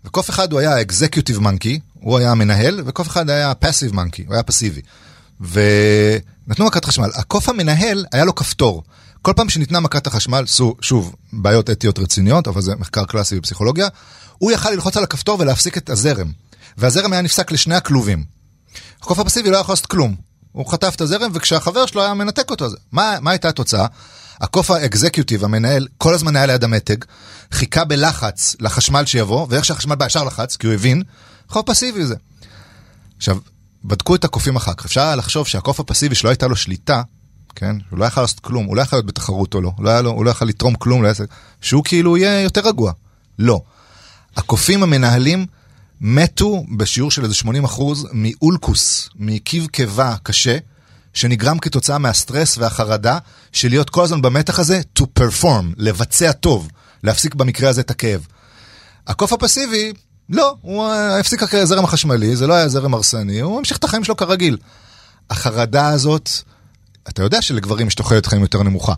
[0.04, 4.34] וקוף אחד הוא היה האקזקיוטיב מנקי, הוא היה המנהל, וקוף אחד היה פאסיב מנקי, הוא
[4.34, 4.80] היה פסיבי.
[5.40, 7.10] ונתנו מכת חשמל.
[7.14, 8.82] הקוף המנהל, היה לו כפתור.
[9.22, 10.44] כל פעם שניתנה מכת החשמל,
[10.80, 13.88] שוב, בעיות אתיות רציניות, אבל זה מחקר קלאסי בפסיכולוגיה,
[14.38, 16.32] הוא יכל ללחוץ על הכפתור ולהפסיק את הזרם.
[16.76, 18.24] והזרם היה נפסק לשני הכלובים.
[19.02, 20.16] הקוף הפסיבי לא יכול לעשות כלום.
[20.52, 23.86] הוא חטף את הזרם, וכשהחבר שלו היה מנתק אותו, מה, מה הייתה התוצאה?
[24.40, 26.96] הקוף האקזקיוטיב, המנהל, כל הזמן היה ליד המתג,
[27.52, 31.02] חיכה בלחץ לחשמל שיבוא, ואיך שהחשמל בא ישר לחץ, כי הוא הבין,
[31.48, 32.14] חוף פסיבי זה.
[33.16, 33.38] עכשיו,
[33.84, 37.02] בדקו את הקופים אחר כך, אפשר היה לחשוב שהקוף הפסיבי שלא הייתה לו שליטה,
[37.54, 40.02] כן, הוא לא יכול לעשות כלום, הוא לא יכול להיות בתחרות או לא, לא היה
[40.02, 41.24] לו, הוא לא יכול לתרום כלום לעסק,
[41.60, 42.92] שהוא כאילו יהיה יותר רגוע.
[43.38, 43.60] לא.
[44.36, 45.46] הקופים המנהלים
[46.00, 50.58] מתו בשיעור של איזה 80 אחוז מאולקוס, מקיב קיבה קשה,
[51.14, 53.18] שנגרם כתוצאה מהסטרס והחרדה
[53.52, 56.68] של להיות כל הזמן במתח הזה to perform, לבצע טוב,
[57.04, 58.26] להפסיק במקרה הזה את הכאב.
[59.06, 59.92] הקוף הפסיבי,
[60.28, 64.04] לא, הוא אה, הפסיק הזרם החשמלי, זה לא היה זרם הרסני, הוא המשיך את החיים
[64.04, 64.56] שלו כרגיל.
[65.30, 66.30] החרדה הזאת,
[67.08, 68.94] אתה יודע שלגברים יש תוחלת חיים יותר נמוכה.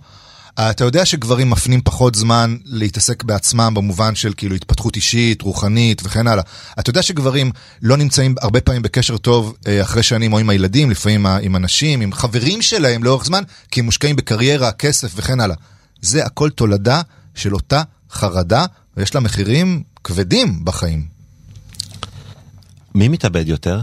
[0.55, 6.27] אתה יודע שגברים מפנים פחות זמן להתעסק בעצמם במובן של כאילו התפתחות אישית, רוחנית וכן
[6.27, 6.45] הלאה.
[6.79, 7.51] אתה יודע שגברים
[7.83, 12.01] לא נמצאים הרבה פעמים בקשר טוב אה, אחרי שנים או עם הילדים, לפעמים עם אנשים,
[12.01, 15.57] עם חברים שלהם לאורך זמן, כי הם מושקעים בקריירה, כסף וכן הלאה.
[16.01, 17.03] זה הכל תולדה
[17.35, 21.07] של אותה חרדה, ויש לה מחירים כבדים בחיים.
[22.95, 23.81] מי מתאבד יותר?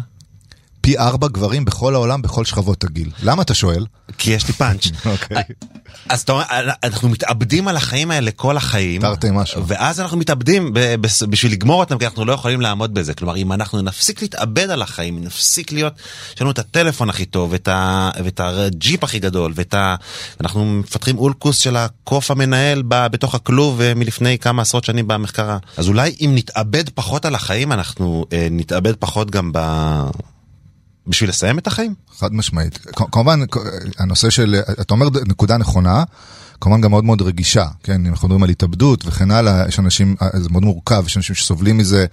[0.82, 3.10] פי ארבע גברים בכל העולם, בכל שכבות הגיל.
[3.24, 3.86] למה אתה שואל?
[4.18, 4.88] כי יש לי פאנץ'.
[5.06, 5.44] אוקיי.
[6.10, 6.44] אז אתה אומר,
[6.84, 9.68] אנחנו מתאבדים על החיים האלה כל החיים, תרתי משהו.
[9.68, 10.74] ואז אנחנו מתאבדים
[11.30, 13.14] בשביל לגמור אותם, כי אנחנו לא יכולים לעמוד בזה.
[13.14, 15.94] כלומר, אם אנחנו נפסיק להתאבד על החיים, נפסיק להיות,
[16.36, 19.96] יש לנו את הטלפון הכי טוב, ואת, הג'יפ הכי גדול, ואת ה...
[20.42, 25.58] אנחנו מפתחים אולקוס של הקוף המנהל בתוך הכלוב אה, מלפני כמה עשרות שנים במחקר.
[25.78, 29.60] אז אולי אם נתאבד פחות על החיים, אנחנו אה, נתאבד פחות גם ב...
[31.10, 31.94] בשביל לסיים את החיים?
[32.18, 32.80] חד משמעית.
[33.12, 33.40] כמובן,
[34.00, 36.04] הנושא של, אתה אומר נקודה נכונה,
[36.62, 40.16] כמובן גם מאוד מאוד רגישה, כן, אם אנחנו מדברים על התאבדות וכן הלאה, יש אנשים,
[40.22, 42.06] אה, זה מאוד מורכב, יש אנשים שסובלים מזה,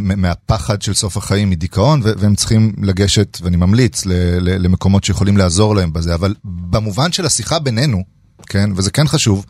[0.00, 4.02] מהפחד של סוף החיים, מדיכאון, והם צריכים לגשת, ואני ממליץ,
[4.40, 8.04] למקומות שיכולים לעזור להם בזה, אבל במובן של השיחה בינינו,
[8.46, 9.46] כן, וזה כן חשוב,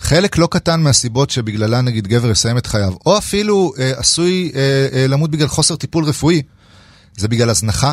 [0.00, 4.60] חלק לא קטן מהסיבות שבגללה נגיד גבר יסיים את חייו, או אפילו אה, עשוי אה,
[4.92, 6.42] אה, למות בגלל חוסר טיפול רפואי,
[7.16, 7.92] זה בגלל הזנחה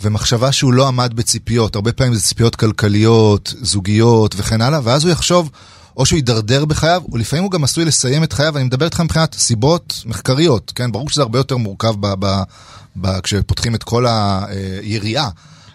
[0.00, 1.74] ומחשבה שהוא לא עמד בציפיות.
[1.74, 5.50] הרבה פעמים זה ציפיות כלכליות, זוגיות וכן הלאה, ואז הוא יחשוב,
[5.96, 9.04] או שהוא יידרדר בחייו, או לפעמים הוא גם עשוי לסיים את חייו, ואני מדבר איתכם
[9.04, 10.92] מבחינת סיבות מחקריות, כן?
[10.92, 12.42] ברור שזה הרבה יותר מורכב ב- ב-
[12.96, 15.28] ב- כשפותחים את כל היריעה,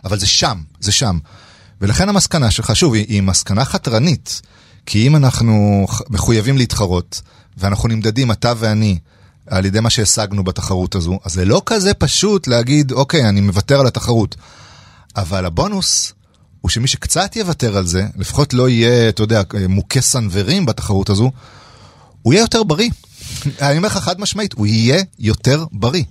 [0.06, 1.18] אבל זה שם, זה שם.
[1.82, 4.42] ולכן המסקנה שלך, שוב, היא, היא מסקנה חתרנית,
[4.86, 7.22] כי אם אנחנו מחויבים להתחרות,
[7.58, 9.00] ואנחנו נמדדים, אתה ואני,
[9.48, 13.80] על ידי מה שהשגנו בתחרות הזו, אז זה לא כזה פשוט להגיד, אוקיי, אני מוותר
[13.80, 14.36] על התחרות.
[15.16, 16.14] אבל הבונוס
[16.62, 21.32] הוא שמי שקצת יוותר על זה, לפחות לא יהיה, אתה יודע, מוכה סנוורים בתחרות הזו,
[22.22, 22.90] הוא יהיה יותר בריא.
[23.62, 26.04] אני אומר לך חד משמעית, הוא יהיה יותר בריא.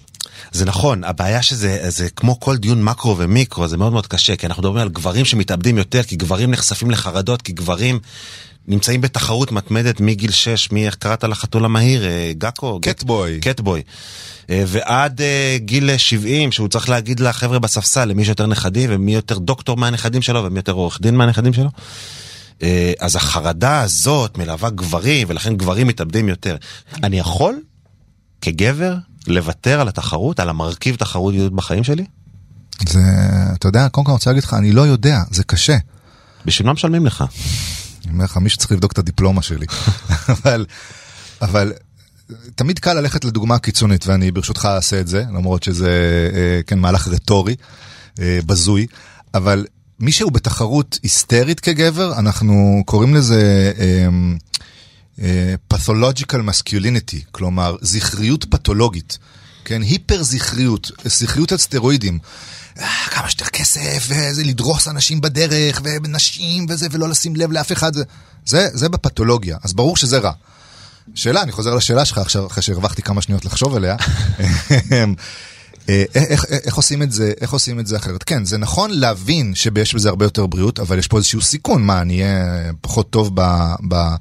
[0.52, 4.46] זה נכון, הבעיה שזה זה כמו כל דיון מקרו ומיקרו, זה מאוד מאוד קשה, כי
[4.46, 7.98] אנחנו מדברים על גברים שמתאבדים יותר, כי גברים נחשפים לחרדות, כי גברים
[8.68, 12.02] נמצאים בתחרות מתמדת מגיל 6, מי, איך קראת לחתול המהיר?
[12.38, 12.80] גקו?
[12.82, 13.40] קטבוי.
[13.40, 13.82] קטבוי.
[14.48, 19.76] ועד אה, גיל 70, שהוא צריך להגיד לחבר'ה בספסל, למי שיותר נכדים, ומי יותר דוקטור
[19.76, 21.70] מהנכדים שלו, ומי יותר עורך דין מהנכדים שלו.
[22.62, 26.56] אה, אז החרדה הזאת מלווה גברים, ולכן גברים מתאבדים יותר.
[27.02, 27.60] אני יכול,
[28.40, 28.94] כגבר,
[29.26, 32.04] לוותר על התחרות, על המרכיב תחרותיות בחיים שלי?
[32.88, 33.00] זה,
[33.54, 35.76] אתה יודע, קודם כל אני רוצה להגיד לך, אני לא יודע, זה קשה.
[36.46, 37.24] בשביל מה משלמים לך?
[38.12, 39.66] אני אומר לך, מישהו צריך לבדוק את הדיפלומה שלי.
[40.34, 40.66] אבל,
[41.42, 41.72] אבל
[42.54, 45.90] תמיד קל ללכת לדוגמה קיצונית, ואני ברשותך אעשה את זה, למרות שזה,
[46.34, 47.56] אה, כן, מהלך רטורי,
[48.20, 48.86] אה, בזוי,
[49.34, 49.66] אבל
[50.00, 53.72] מי שהוא בתחרות היסטרית כגבר, אנחנו קוראים לזה
[55.22, 59.18] אה, pathological masculinity, כלומר זכריות פתולוגית,
[59.64, 62.18] כן, היפר זכריות, זכריות על סטרואידים.
[62.78, 67.94] אה, כמה שיותר כסף, וזה לדרוס אנשים בדרך, ונשים וזה, ולא לשים לב לאף אחד,
[67.94, 68.04] זה,
[68.46, 70.32] זה, זה בפתולוגיה, אז ברור שזה רע.
[71.14, 73.96] שאלה, אני חוזר לשאלה שלך עכשיו, אחרי שהרווחתי כמה שניות לחשוב עליה.
[75.88, 78.22] אה, איך, איך, איך עושים את זה, איך עושים את זה אחרת?
[78.22, 82.00] כן, זה נכון להבין שיש בזה הרבה יותר בריאות, אבל יש פה איזשהו סיכון, מה,
[82.00, 83.42] אני אהיה פחות טוב ב,
[83.88, 84.14] ב,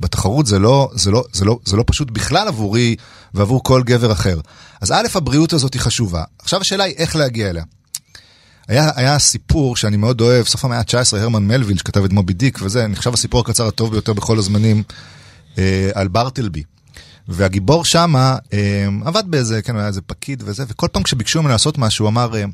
[0.00, 2.96] בתחרות, זה לא, זה, לא, זה, לא, זה לא פשוט בכלל עבורי
[3.34, 4.40] ועבור כל גבר אחר.
[4.80, 6.22] אז א', הבריאות הזאת היא חשובה.
[6.38, 7.64] עכשיו השאלה היא איך להגיע אליה.
[8.68, 12.58] היה, היה סיפור שאני מאוד אוהב, סוף המאה ה-19, הרמן מלוויל, שכתב את מובי דיק
[12.62, 14.82] וזה, נחשב הסיפור הקצר הטוב ביותר בכל הזמנים,
[15.58, 16.62] אה, על ברטלבי.
[17.28, 21.78] והגיבור שמה אה, עבד באיזה, כן, היה איזה פקיד וזה, וכל פעם כשביקשו ממנו לעשות
[21.78, 22.44] משהו, הוא אמר, אה,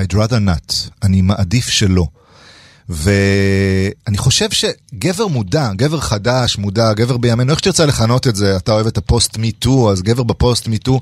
[0.00, 2.06] I'd rather not, אני מעדיף שלא.
[2.88, 8.72] ואני חושב שגבר מודע, גבר חדש, מודע, גבר בימינו, איך שתרצה לכנות את זה, אתה
[8.72, 11.00] אוהב את הפוסט מי-טו, אז גבר בפוסט מי-טו,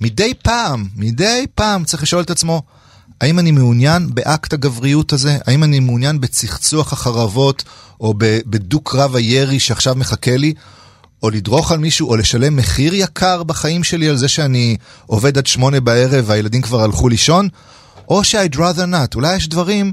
[0.00, 2.62] מדי פעם, מדי פעם צריך לשאול את עצמו,
[3.20, 5.38] האם אני מעוניין באקט הגבריות הזה?
[5.46, 7.64] האם אני מעוניין בצחצוח החרבות,
[8.00, 10.54] או בדו-קרב הירי שעכשיו מחכה לי?
[11.22, 14.76] או לדרוך על מישהו, או לשלם מחיר יקר בחיים שלי על זה שאני
[15.06, 17.48] עובד עד שמונה בערב והילדים כבר הלכו לישון?
[18.08, 19.14] או ש-I'd rather not.
[19.14, 19.92] אולי יש דברים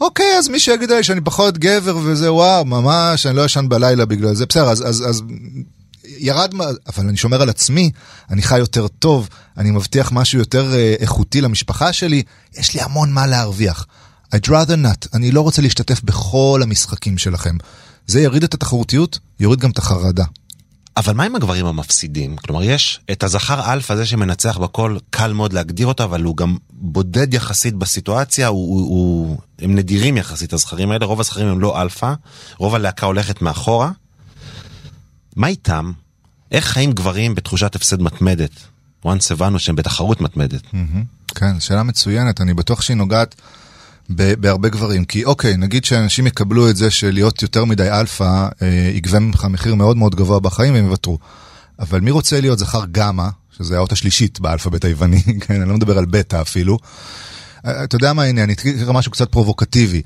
[0.00, 4.04] אוקיי, אז מי שיגיד לי שאני פחות גבר וזה, וואו, ממש, אני לא ישן בלילה
[4.04, 5.22] בגלל זה, בסדר, אז, אז, אז
[6.18, 6.54] ירד,
[6.86, 7.90] אבל אני שומר על עצמי,
[8.30, 12.22] אני חי יותר טוב, אני מבטיח משהו יותר אה, איכותי למשפחה שלי,
[12.58, 13.86] יש לי המון מה להרוויח.
[14.34, 17.56] I'd rather not, אני לא רוצה להשתתף בכל המשחקים שלכם.
[18.06, 20.24] זה יוריד את התחרותיות, יוריד גם את החרדה.
[20.96, 22.36] אבל מה עם הגברים המפסידים?
[22.36, 26.56] כלומר, יש את הזכר אלפא הזה שמנצח בכל, קל מאוד להגדיר אותו, אבל הוא גם
[26.70, 31.82] בודד יחסית בסיטואציה, הוא, הוא, הוא, הם נדירים יחסית, הזכרים האלה, רוב הזכרים הם לא
[31.82, 32.14] אלפא,
[32.58, 33.90] רוב הלהקה הולכת מאחורה.
[35.36, 35.92] מה איתם?
[36.52, 38.50] איך חיים גברים בתחושת הפסד מתמדת?
[39.06, 40.62] once הבנו שהם בתחרות מתמדת.
[41.34, 43.34] כן, שאלה מצוינת, אני בטוח שהיא נוגעת
[44.10, 45.04] בהרבה גברים.
[45.04, 49.74] כי אוקיי, נגיד שאנשים יקבלו את זה שלהיות יותר מדי אלפא אה, יגבה ממך מחיר
[49.74, 51.18] מאוד מאוד גבוה בחיים והם יוותרו.
[51.78, 55.98] אבל מי רוצה להיות זכר גמא, שזה האות השלישית באלפאבית היווני, כן, אני לא מדבר
[55.98, 56.78] על בטא אפילו.
[57.66, 60.02] אתה יודע מה העניין, אני אתחיל משהו קצת פרובוקטיבי.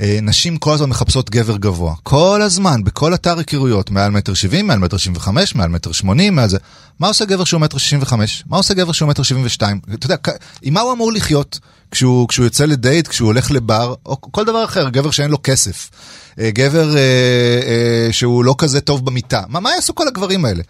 [0.00, 1.94] אה, נשים כל הזמן מחפשות גבר גבוה.
[2.02, 6.34] כל הזמן, בכל אתר היכרויות, מעל מטר שבעים, מעל מטר שבעים וחמש, מעל מטר שמונים,
[6.34, 6.58] מעל זה.
[6.98, 8.44] מה עושה גבר שהוא מטר שישים וחמש?
[8.46, 9.80] מה עושה גבר שהוא מטר שבעים ושתיים?
[9.94, 10.16] אתה יודע,
[10.62, 11.58] עם מה הוא אמור לחיות?
[11.90, 15.90] כשהוא, כשהוא יוצא לדייט, כשהוא הולך לבר, או כל דבר אחר, גבר שאין לו כסף.
[16.40, 19.42] אה, גבר אה, אה, שהוא לא כזה טוב במיטה.
[19.48, 20.62] מה, מה יעשו כל הגברים האלה?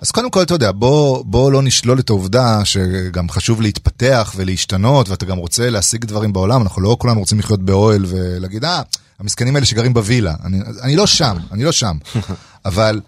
[0.00, 5.08] אז קודם כל, אתה יודע, בוא, בוא לא נשלול את העובדה שגם חשוב להתפתח ולהשתנות,
[5.08, 8.82] ואתה גם רוצה להשיג דברים בעולם, אנחנו לא כולנו רוצים לחיות באוהל ולהגיד, אה,
[9.18, 10.34] המסכנים האלה שגרים בווילה.
[10.44, 11.96] אני, אני לא שם, אני לא שם.
[12.64, 13.00] אבל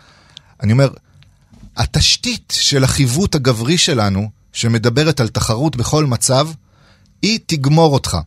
[0.63, 0.89] אני אומר,
[1.77, 6.49] התשתית של החיווט הגברי שלנו, שמדברת על תחרות בכל מצב,
[7.23, 8.19] היא תגמור אותך.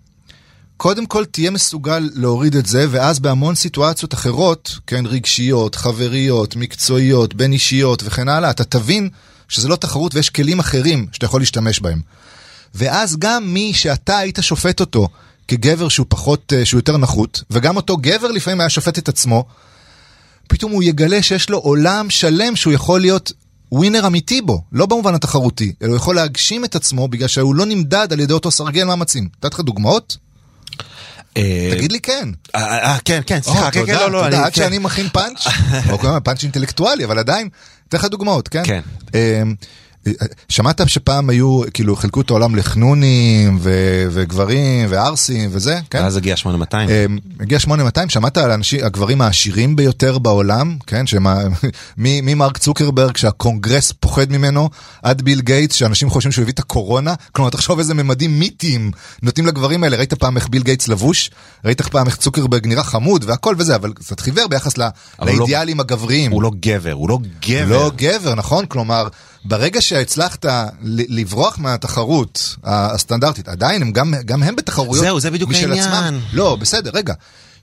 [0.77, 7.33] קודם כל תהיה מסוגל להוריד את זה, ואז בהמון סיטואציות אחרות, כן, רגשיות, חבריות, מקצועיות,
[7.33, 9.09] בין אישיות וכן הלאה, אתה תבין
[9.47, 12.01] שזה לא תחרות ויש כלים אחרים שאתה יכול להשתמש בהם.
[12.75, 15.07] ואז גם מי שאתה היית שופט אותו
[15.47, 19.45] כגבר שהוא פחות, אה, שהוא יותר נחות, וגם אותו גבר לפעמים היה שופט את עצמו,
[20.47, 23.31] פתאום הוא יגלה שיש לו עולם שלם שהוא יכול להיות
[23.71, 27.65] ווינר אמיתי בו, לא במובן התחרותי, אלא הוא יכול להגשים את עצמו בגלל שהוא לא
[27.65, 29.29] נמדד על ידי אותו סרגל מאמצים.
[29.37, 30.17] נתתי לך דוגמאות?
[31.37, 32.29] אה, תגיד לי כן.
[32.55, 34.51] אה, אה, כן, כן, סליחה, כן, כן, לא, לא, אני- עד כן.
[34.61, 35.47] שאני מכין פאנץ',
[35.89, 37.49] או כלומר פאנץ' אינטלקטואלי, אבל עדיין,
[37.89, 38.63] אתן לך דוגמאות, כן?
[38.65, 38.81] כן.
[40.07, 40.11] אמ,
[40.49, 45.99] שמעת שפעם היו, כאילו, חילקו את העולם לחנונים ו- וגברים וערסים וזה, כן?
[46.03, 46.89] ואז הגיע 8200.
[46.89, 47.05] אה,
[47.39, 51.07] הגיע 8200, שמעת על האנשים, הגברים העשירים ביותר בעולם, כן?
[51.07, 51.35] שמה,
[51.97, 54.69] מ- ממרק צוקרברג שהקונגרס פוחד ממנו,
[55.03, 57.13] עד ביל גייטס, שאנשים חושבים שהוא הביא את הקורונה.
[57.31, 58.91] כלומר, תחשוב איזה ממדים מיתיים
[59.21, 59.97] נותנים לגברים האלה.
[59.97, 61.29] ראית פעם איך ביל גייטס לבוש?
[61.65, 64.85] ראית פעם איך צוקרברג נראה חמוד והכל וזה, אבל קצת חיוור ביחס לא-
[65.21, 66.31] לאידיאלים הגבריים.
[66.31, 67.65] הוא לא גבר, הוא לא גבר.
[67.77, 68.65] לא גבר, נכון?
[68.65, 69.07] כלומר,
[69.45, 70.45] ברגע שהצלחת
[70.83, 75.93] לברוח מהתחרות הסטנדרטית, עדיין הם גם, גם הם בתחרויות זהו, זה בדיוק משל העניין.
[75.93, 76.19] עצמם.
[76.33, 77.13] לא, בסדר, רגע.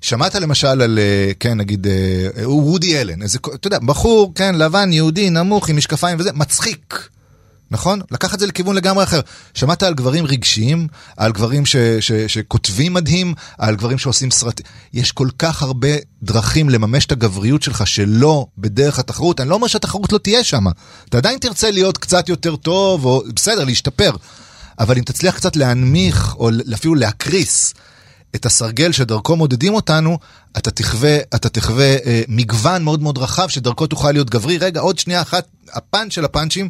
[0.01, 4.93] שמעת למשל על, אה, כן, נגיד, אה, וודי אלן, איזה, אתה יודע, בחור, כן, לבן,
[4.93, 7.09] יהודי, נמוך, עם משקפיים וזה, מצחיק.
[7.73, 8.01] נכון?
[8.11, 9.21] לקח את זה לכיוון לגמרי אחר.
[9.55, 14.67] שמעת על גברים רגשיים, על גברים ש, ש, שכותבים מדהים, על גברים שעושים סרטים.
[14.93, 15.89] יש כל כך הרבה
[16.23, 19.41] דרכים לממש את הגבריות שלך שלא בדרך התחרות.
[19.41, 20.65] אני לא אומר שהתחרות לא תהיה שם.
[21.09, 24.11] אתה עדיין תרצה להיות קצת יותר טוב, או בסדר, להשתפר.
[24.79, 27.75] אבל אם תצליח קצת להנמיך, או אפילו להקריס
[28.35, 30.19] את הסרגל שדרכו מודדים אותנו,
[30.57, 34.59] אתה תחווה, אתה תחווה אה, מגוון מאוד מאוד רחב שדרכו תוכל להיות גברי.
[34.59, 36.69] רגע, עוד שנייה אחת, הפאנץ' של הפאנצ'ים.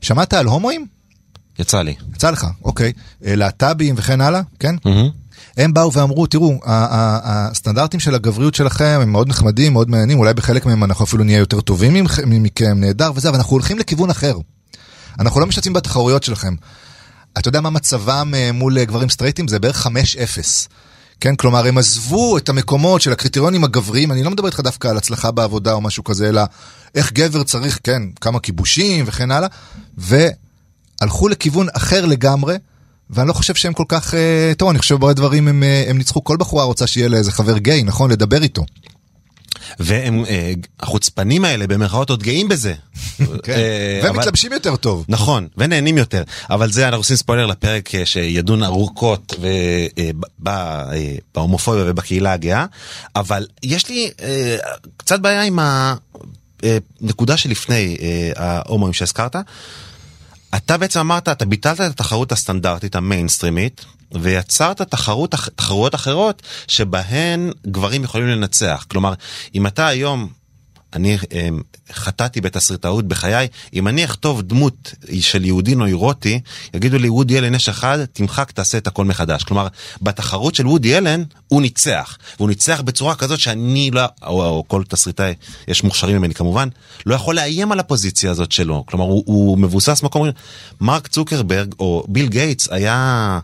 [0.00, 0.86] שמעת על הומואים?
[1.58, 1.94] יצא לי.
[2.14, 2.92] יצא לך, אוקיי.
[3.24, 4.74] אה, להט"בים וכן הלאה, כן?
[4.84, 5.10] מהמם.
[5.56, 10.66] הם באו ואמרו, תראו, הסטנדרטים של הגבריות שלכם הם מאוד נחמדים, מאוד מעניינים, אולי בחלק
[10.66, 14.34] מהם אנחנו אפילו נהיה יותר טובים מכם, נהדר וזה, אבל אנחנו הולכים לכיוון אחר.
[15.20, 16.54] אנחנו לא משתתפים בתחרויות שלכם.
[17.38, 19.48] אתה יודע מה מצבם אה, מול אה, גברים סטרייטים?
[19.48, 19.90] זה בערך 5-0.
[21.20, 24.96] כן, כלומר, הם עזבו את המקומות של הקריטריונים הגבריים, אני לא מדבר איתך דווקא על
[24.96, 26.42] הצלחה בעבודה או משהו כזה, אלא
[26.94, 29.48] איך גבר צריך, כן, כמה כיבושים וכן הלאה,
[29.98, 32.56] והלכו לכיוון אחר לגמרי,
[33.10, 35.98] ואני לא חושב שהם כל כך, אה, טוב, אני חושב שבהרבה דברים הם, אה, הם
[35.98, 38.10] ניצחו, כל בחורה רוצה שיהיה לה איזה חבר גיי, נכון?
[38.10, 38.64] לדבר איתו.
[39.78, 42.74] והם, אה, החוצפנים האלה במרכאות עוד גאים בזה.
[43.42, 43.52] כן.
[43.52, 45.04] אה, והם אבל- מתלבשים יותר טוב.
[45.08, 46.22] נכון, ונהנים יותר.
[46.50, 49.34] אבל זה, אנחנו עושים ספוילר לפרק אה, שידון ארוכות
[51.34, 52.66] בהומופוביה ובקהילה הגאה,
[53.16, 54.10] אבל יש לי
[54.96, 55.58] קצת בעיה עם
[57.02, 57.96] הנקודה שלפני
[58.36, 59.36] ההומואים שהזכרת.
[60.56, 68.04] אתה בעצם אמרת, אתה ביטלת את התחרות הסטנדרטית המיינסטרימית, ויצרת תחרות, תחרויות אחרות שבהן גברים
[68.04, 68.86] יכולים לנצח.
[68.90, 69.14] כלומר,
[69.54, 70.28] אם אתה היום,
[70.94, 71.48] אני אה,
[71.92, 76.40] חטאתי בתסריטאות בחיי, אם אני אכתוב דמות של יהודי נוירוטי,
[76.74, 79.44] יגידו לי וודי אלן יש אחד, תמחק, תעשה את הכל מחדש.
[79.44, 79.68] כלומר,
[80.02, 82.18] בתחרות של וודי אלן, הוא ניצח.
[82.38, 85.34] והוא ניצח בצורה כזאת שאני לא, או, או כל תסריטאי,
[85.68, 86.68] יש מוכשרים ממני כמובן,
[87.06, 88.84] לא יכול לאיים על הפוזיציה הזאת שלו.
[88.86, 90.28] כלומר, הוא, הוא מבוסס מקום...
[90.80, 93.38] מרק צוקרברג או ביל גייטס היה...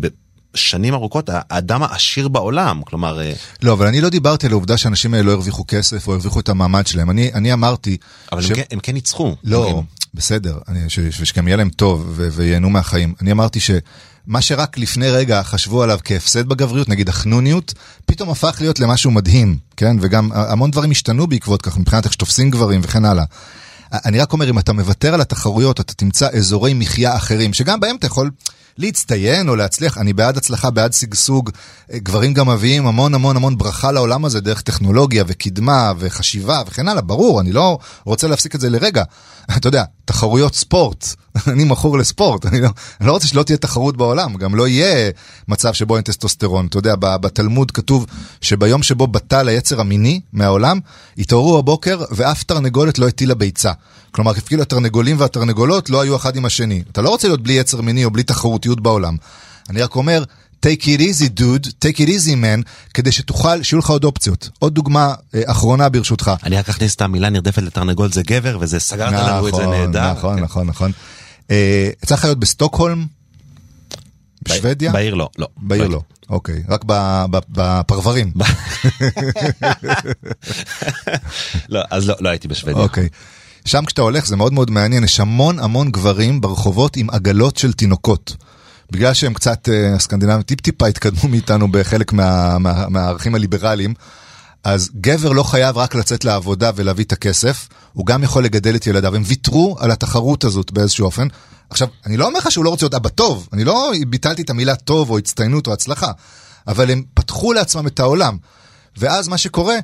[0.00, 0.21] ב-
[0.54, 5.14] שנים ארוכות האדם העשיר בעולם כלומר אה, לא, אבל אני לא דיברתי על העובדה שאנשים
[5.14, 7.10] האלה לא הרוויחו כסף או הרוויחו את המעמד שלהם.
[7.10, 7.96] אני, אני אמרתי...
[8.32, 9.34] אבל הם, כן, הם כן ניצחו.
[9.44, 9.84] לא, הם-
[10.14, 13.14] בסדר, אני, ש, ש, שגם יהיה להם טוב ו, וייהנו מהחיים.
[13.20, 17.74] אני אמרתי שמה שרק לפני רגע חשבו עליו כהפסד בגבריות, נגיד החנוניות,
[18.06, 19.96] פתאום הפך להיות למשהו מדהים, כן?
[20.00, 23.24] וגם המון דברים השתנו בעקבות כך, מבחינת איך שתופסים גברים וכן הלאה.
[23.92, 27.96] אני רק אומר, אם אתה מוותר על התחרויות, אתה תמצא אזורי מחיה אחרים, שגם בהם
[27.96, 28.30] אתה יכול
[28.78, 29.98] להצטיין או להצליח.
[29.98, 31.50] אני בעד הצלחה, בעד שגשוג.
[31.92, 37.02] גברים גם מביאים המון המון המון ברכה לעולם הזה דרך טכנולוגיה וקדמה וחשיבה וכן הלאה,
[37.02, 39.02] ברור, אני לא רוצה להפסיק את זה לרגע.
[39.56, 41.06] אתה יודע, תחרויות ספורט,
[41.52, 42.68] אני מכור לספורט, אני לא,
[43.00, 45.10] אני לא רוצה שלא תהיה תחרות בעולם, גם לא יהיה
[45.48, 46.66] מצב שבו אין טסטוסטרון.
[46.66, 48.06] אתה יודע, בתלמוד כתוב
[48.40, 50.78] שביום שבו בטל היצר המיני מהעולם,
[51.18, 53.72] התעוררו בבוקר ואף תרנגולת לא הטילה ביצה.
[54.12, 56.82] כלומר, כאילו התרנגולים והתרנגולות לא היו אחד עם השני.
[56.92, 59.16] אתה לא רוצה להיות בלי יצר מיני או בלי תחרותיות בעולם.
[59.70, 60.24] אני רק אומר,
[60.66, 62.62] take it easy dude, take it easy man,
[62.94, 64.48] כדי שתוכל, שיהיו לך עוד אופציות.
[64.58, 66.30] עוד דוגמה אה, אחרונה ברשותך.
[66.42, 70.12] אני רק אכניס את המילה נרדפת לתרנגול זה גבר וזה סגרת לנו את זה נהדר.
[70.12, 70.42] נכון, כן.
[70.42, 70.92] נכון, נכון.
[71.50, 73.06] אה, לך להיות בסטוקהולם?
[74.42, 74.92] בשוודיה?
[74.92, 75.46] בעיר לא, לא.
[75.56, 76.00] בעיר לא.
[76.30, 76.84] אוקיי, רק
[77.48, 78.32] בפרברים.
[81.68, 82.82] לא, אז לא, לא הייתי בשוודיה.
[82.82, 83.08] אוקיי.
[83.64, 87.72] שם כשאתה הולך זה מאוד מאוד מעניין, יש המון המון גברים ברחובות עם עגלות של
[87.72, 88.36] תינוקות.
[88.90, 93.94] בגלל שהם קצת, אה, הסקנדינבים טיפ-טיפה התקדמו מאיתנו בחלק מה- מה- מהערכים הליברליים,
[94.64, 98.86] אז גבר לא חייב רק לצאת לעבודה ולהביא את הכסף, הוא גם יכול לגדל את
[98.86, 99.16] ילדיו.
[99.16, 101.26] הם ויתרו על התחרות הזאת באיזשהו אופן.
[101.70, 104.50] עכשיו, אני לא אומר לך שהוא לא רוצה להיות אבא טוב, אני לא ביטלתי את
[104.50, 106.10] המילה טוב או הצטיינות או הצלחה,
[106.66, 108.36] אבל הם פתחו לעצמם את העולם.
[108.96, 109.74] ואז מה שקורה,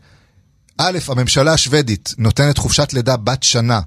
[0.80, 3.80] א', הממשלה השוודית נותנת חופשת לידה בת שנה,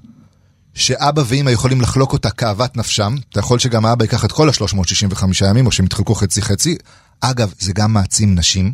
[0.74, 3.14] שאבא ואמא יכולים לחלוק אותה כאוות נפשם.
[3.30, 6.76] אתה יכול שגם האבא ייקח את כל ה-365 ימים, או שהם יתחלקו חצי-חצי.
[7.20, 8.72] אגב, זה גם מעצים נשים,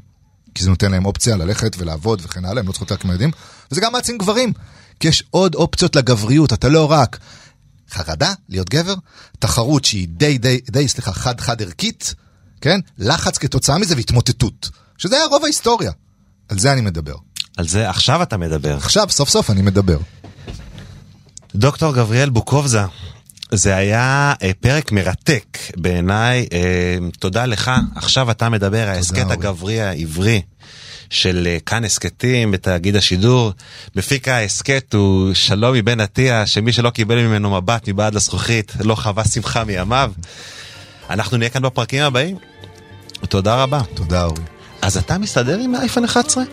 [0.54, 3.30] כי זה נותן להם אופציה ללכת ולעבוד וכן הלאה, הם לא צריכות להקים ילדים.
[3.72, 4.52] וזה גם מעצים גברים,
[5.00, 7.18] כי יש עוד אופציות לגבריות, אתה לא רק
[7.90, 8.94] חרדה, להיות גבר,
[9.38, 12.14] תחרות שהיא די, די, די, סליחה, חד-חד ערכית,
[12.60, 12.80] כן?
[12.98, 14.70] לחץ כתוצאה מזה והתמוטטות.
[14.98, 15.92] שזה היה רוב ההיסטוריה.
[16.48, 17.14] על זה אני מדבר.
[17.58, 18.76] על זה עכשיו אתה מדבר.
[18.76, 19.98] עכשיו, סוף סוף אני מדבר.
[21.54, 22.82] דוקטור גבריאל בוקובזה,
[23.50, 27.70] זה היה אה, פרק מרתק בעיניי, אה, תודה לך.
[27.96, 29.30] עכשיו אתה מדבר, ההסכת.
[29.30, 30.42] הגברי העברי
[31.10, 33.52] של אה, כאן הסכתים בתאגיד השידור.
[33.96, 39.24] מפיק ההסכת הוא שלומי בן עטיה, שמי שלא קיבל ממנו מבט מבעד לזכוכית לא חווה
[39.24, 40.12] שמחה מימיו.
[41.10, 42.36] אנחנו נהיה כאן בפרקים הבאים.
[43.28, 43.80] תודה רבה.
[43.94, 44.42] תודה, אורי.
[44.82, 46.44] אז אתה מסתדר עם האייפון 11?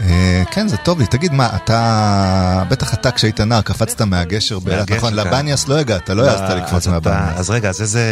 [0.00, 1.06] אה, כן, זה טוב לי.
[1.06, 2.62] תגיד, מה, אתה...
[2.68, 5.10] בטח אתה כשהיית נער קפצת מהגשר באילת, נכון?
[5.10, 5.16] כן.
[5.16, 7.38] לבניאס לא הגעת, לא העזת לקפוץ מהבניאס.
[7.38, 8.02] אז רגע, אז איזה...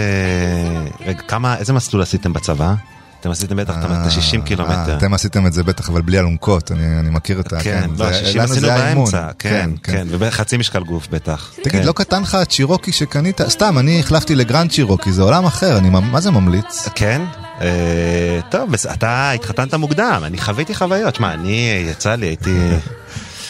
[1.07, 2.75] רגע, כמה, איזה מסלול עשיתם בצבא?
[3.21, 4.97] אתם עשיתם בטח את ה-60 אה, קילומטר.
[4.97, 7.61] אתם עשיתם את זה בטח, אבל בלי אלונקות, אני אני מכיר את ה...
[7.61, 8.67] כן, לא, זה- 60 לנו עשינו.
[9.05, 11.51] באמצע, כן, כן, ובחצי משקל גוף בטח.
[11.63, 11.87] תגיד, כן.
[11.87, 13.41] לא קטן לך הצ'ירוקי שקנית?
[13.49, 16.89] סתם, אני החלפתי לגרנד צ'ירוקי, זה עולם אחר, אני מה זה ממליץ?
[16.95, 17.23] כן?
[17.61, 21.15] אה, טוב, אתה התחתנת מוקדם, אני חוויתי חוויות.
[21.15, 22.69] שמע, אני, יצא לי, הייתי...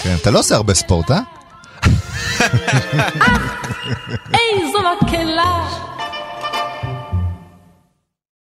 [0.03, 1.21] כן, אתה לא עושה הרבה ספורט, אה?
[4.35, 5.69] איזו מקהלה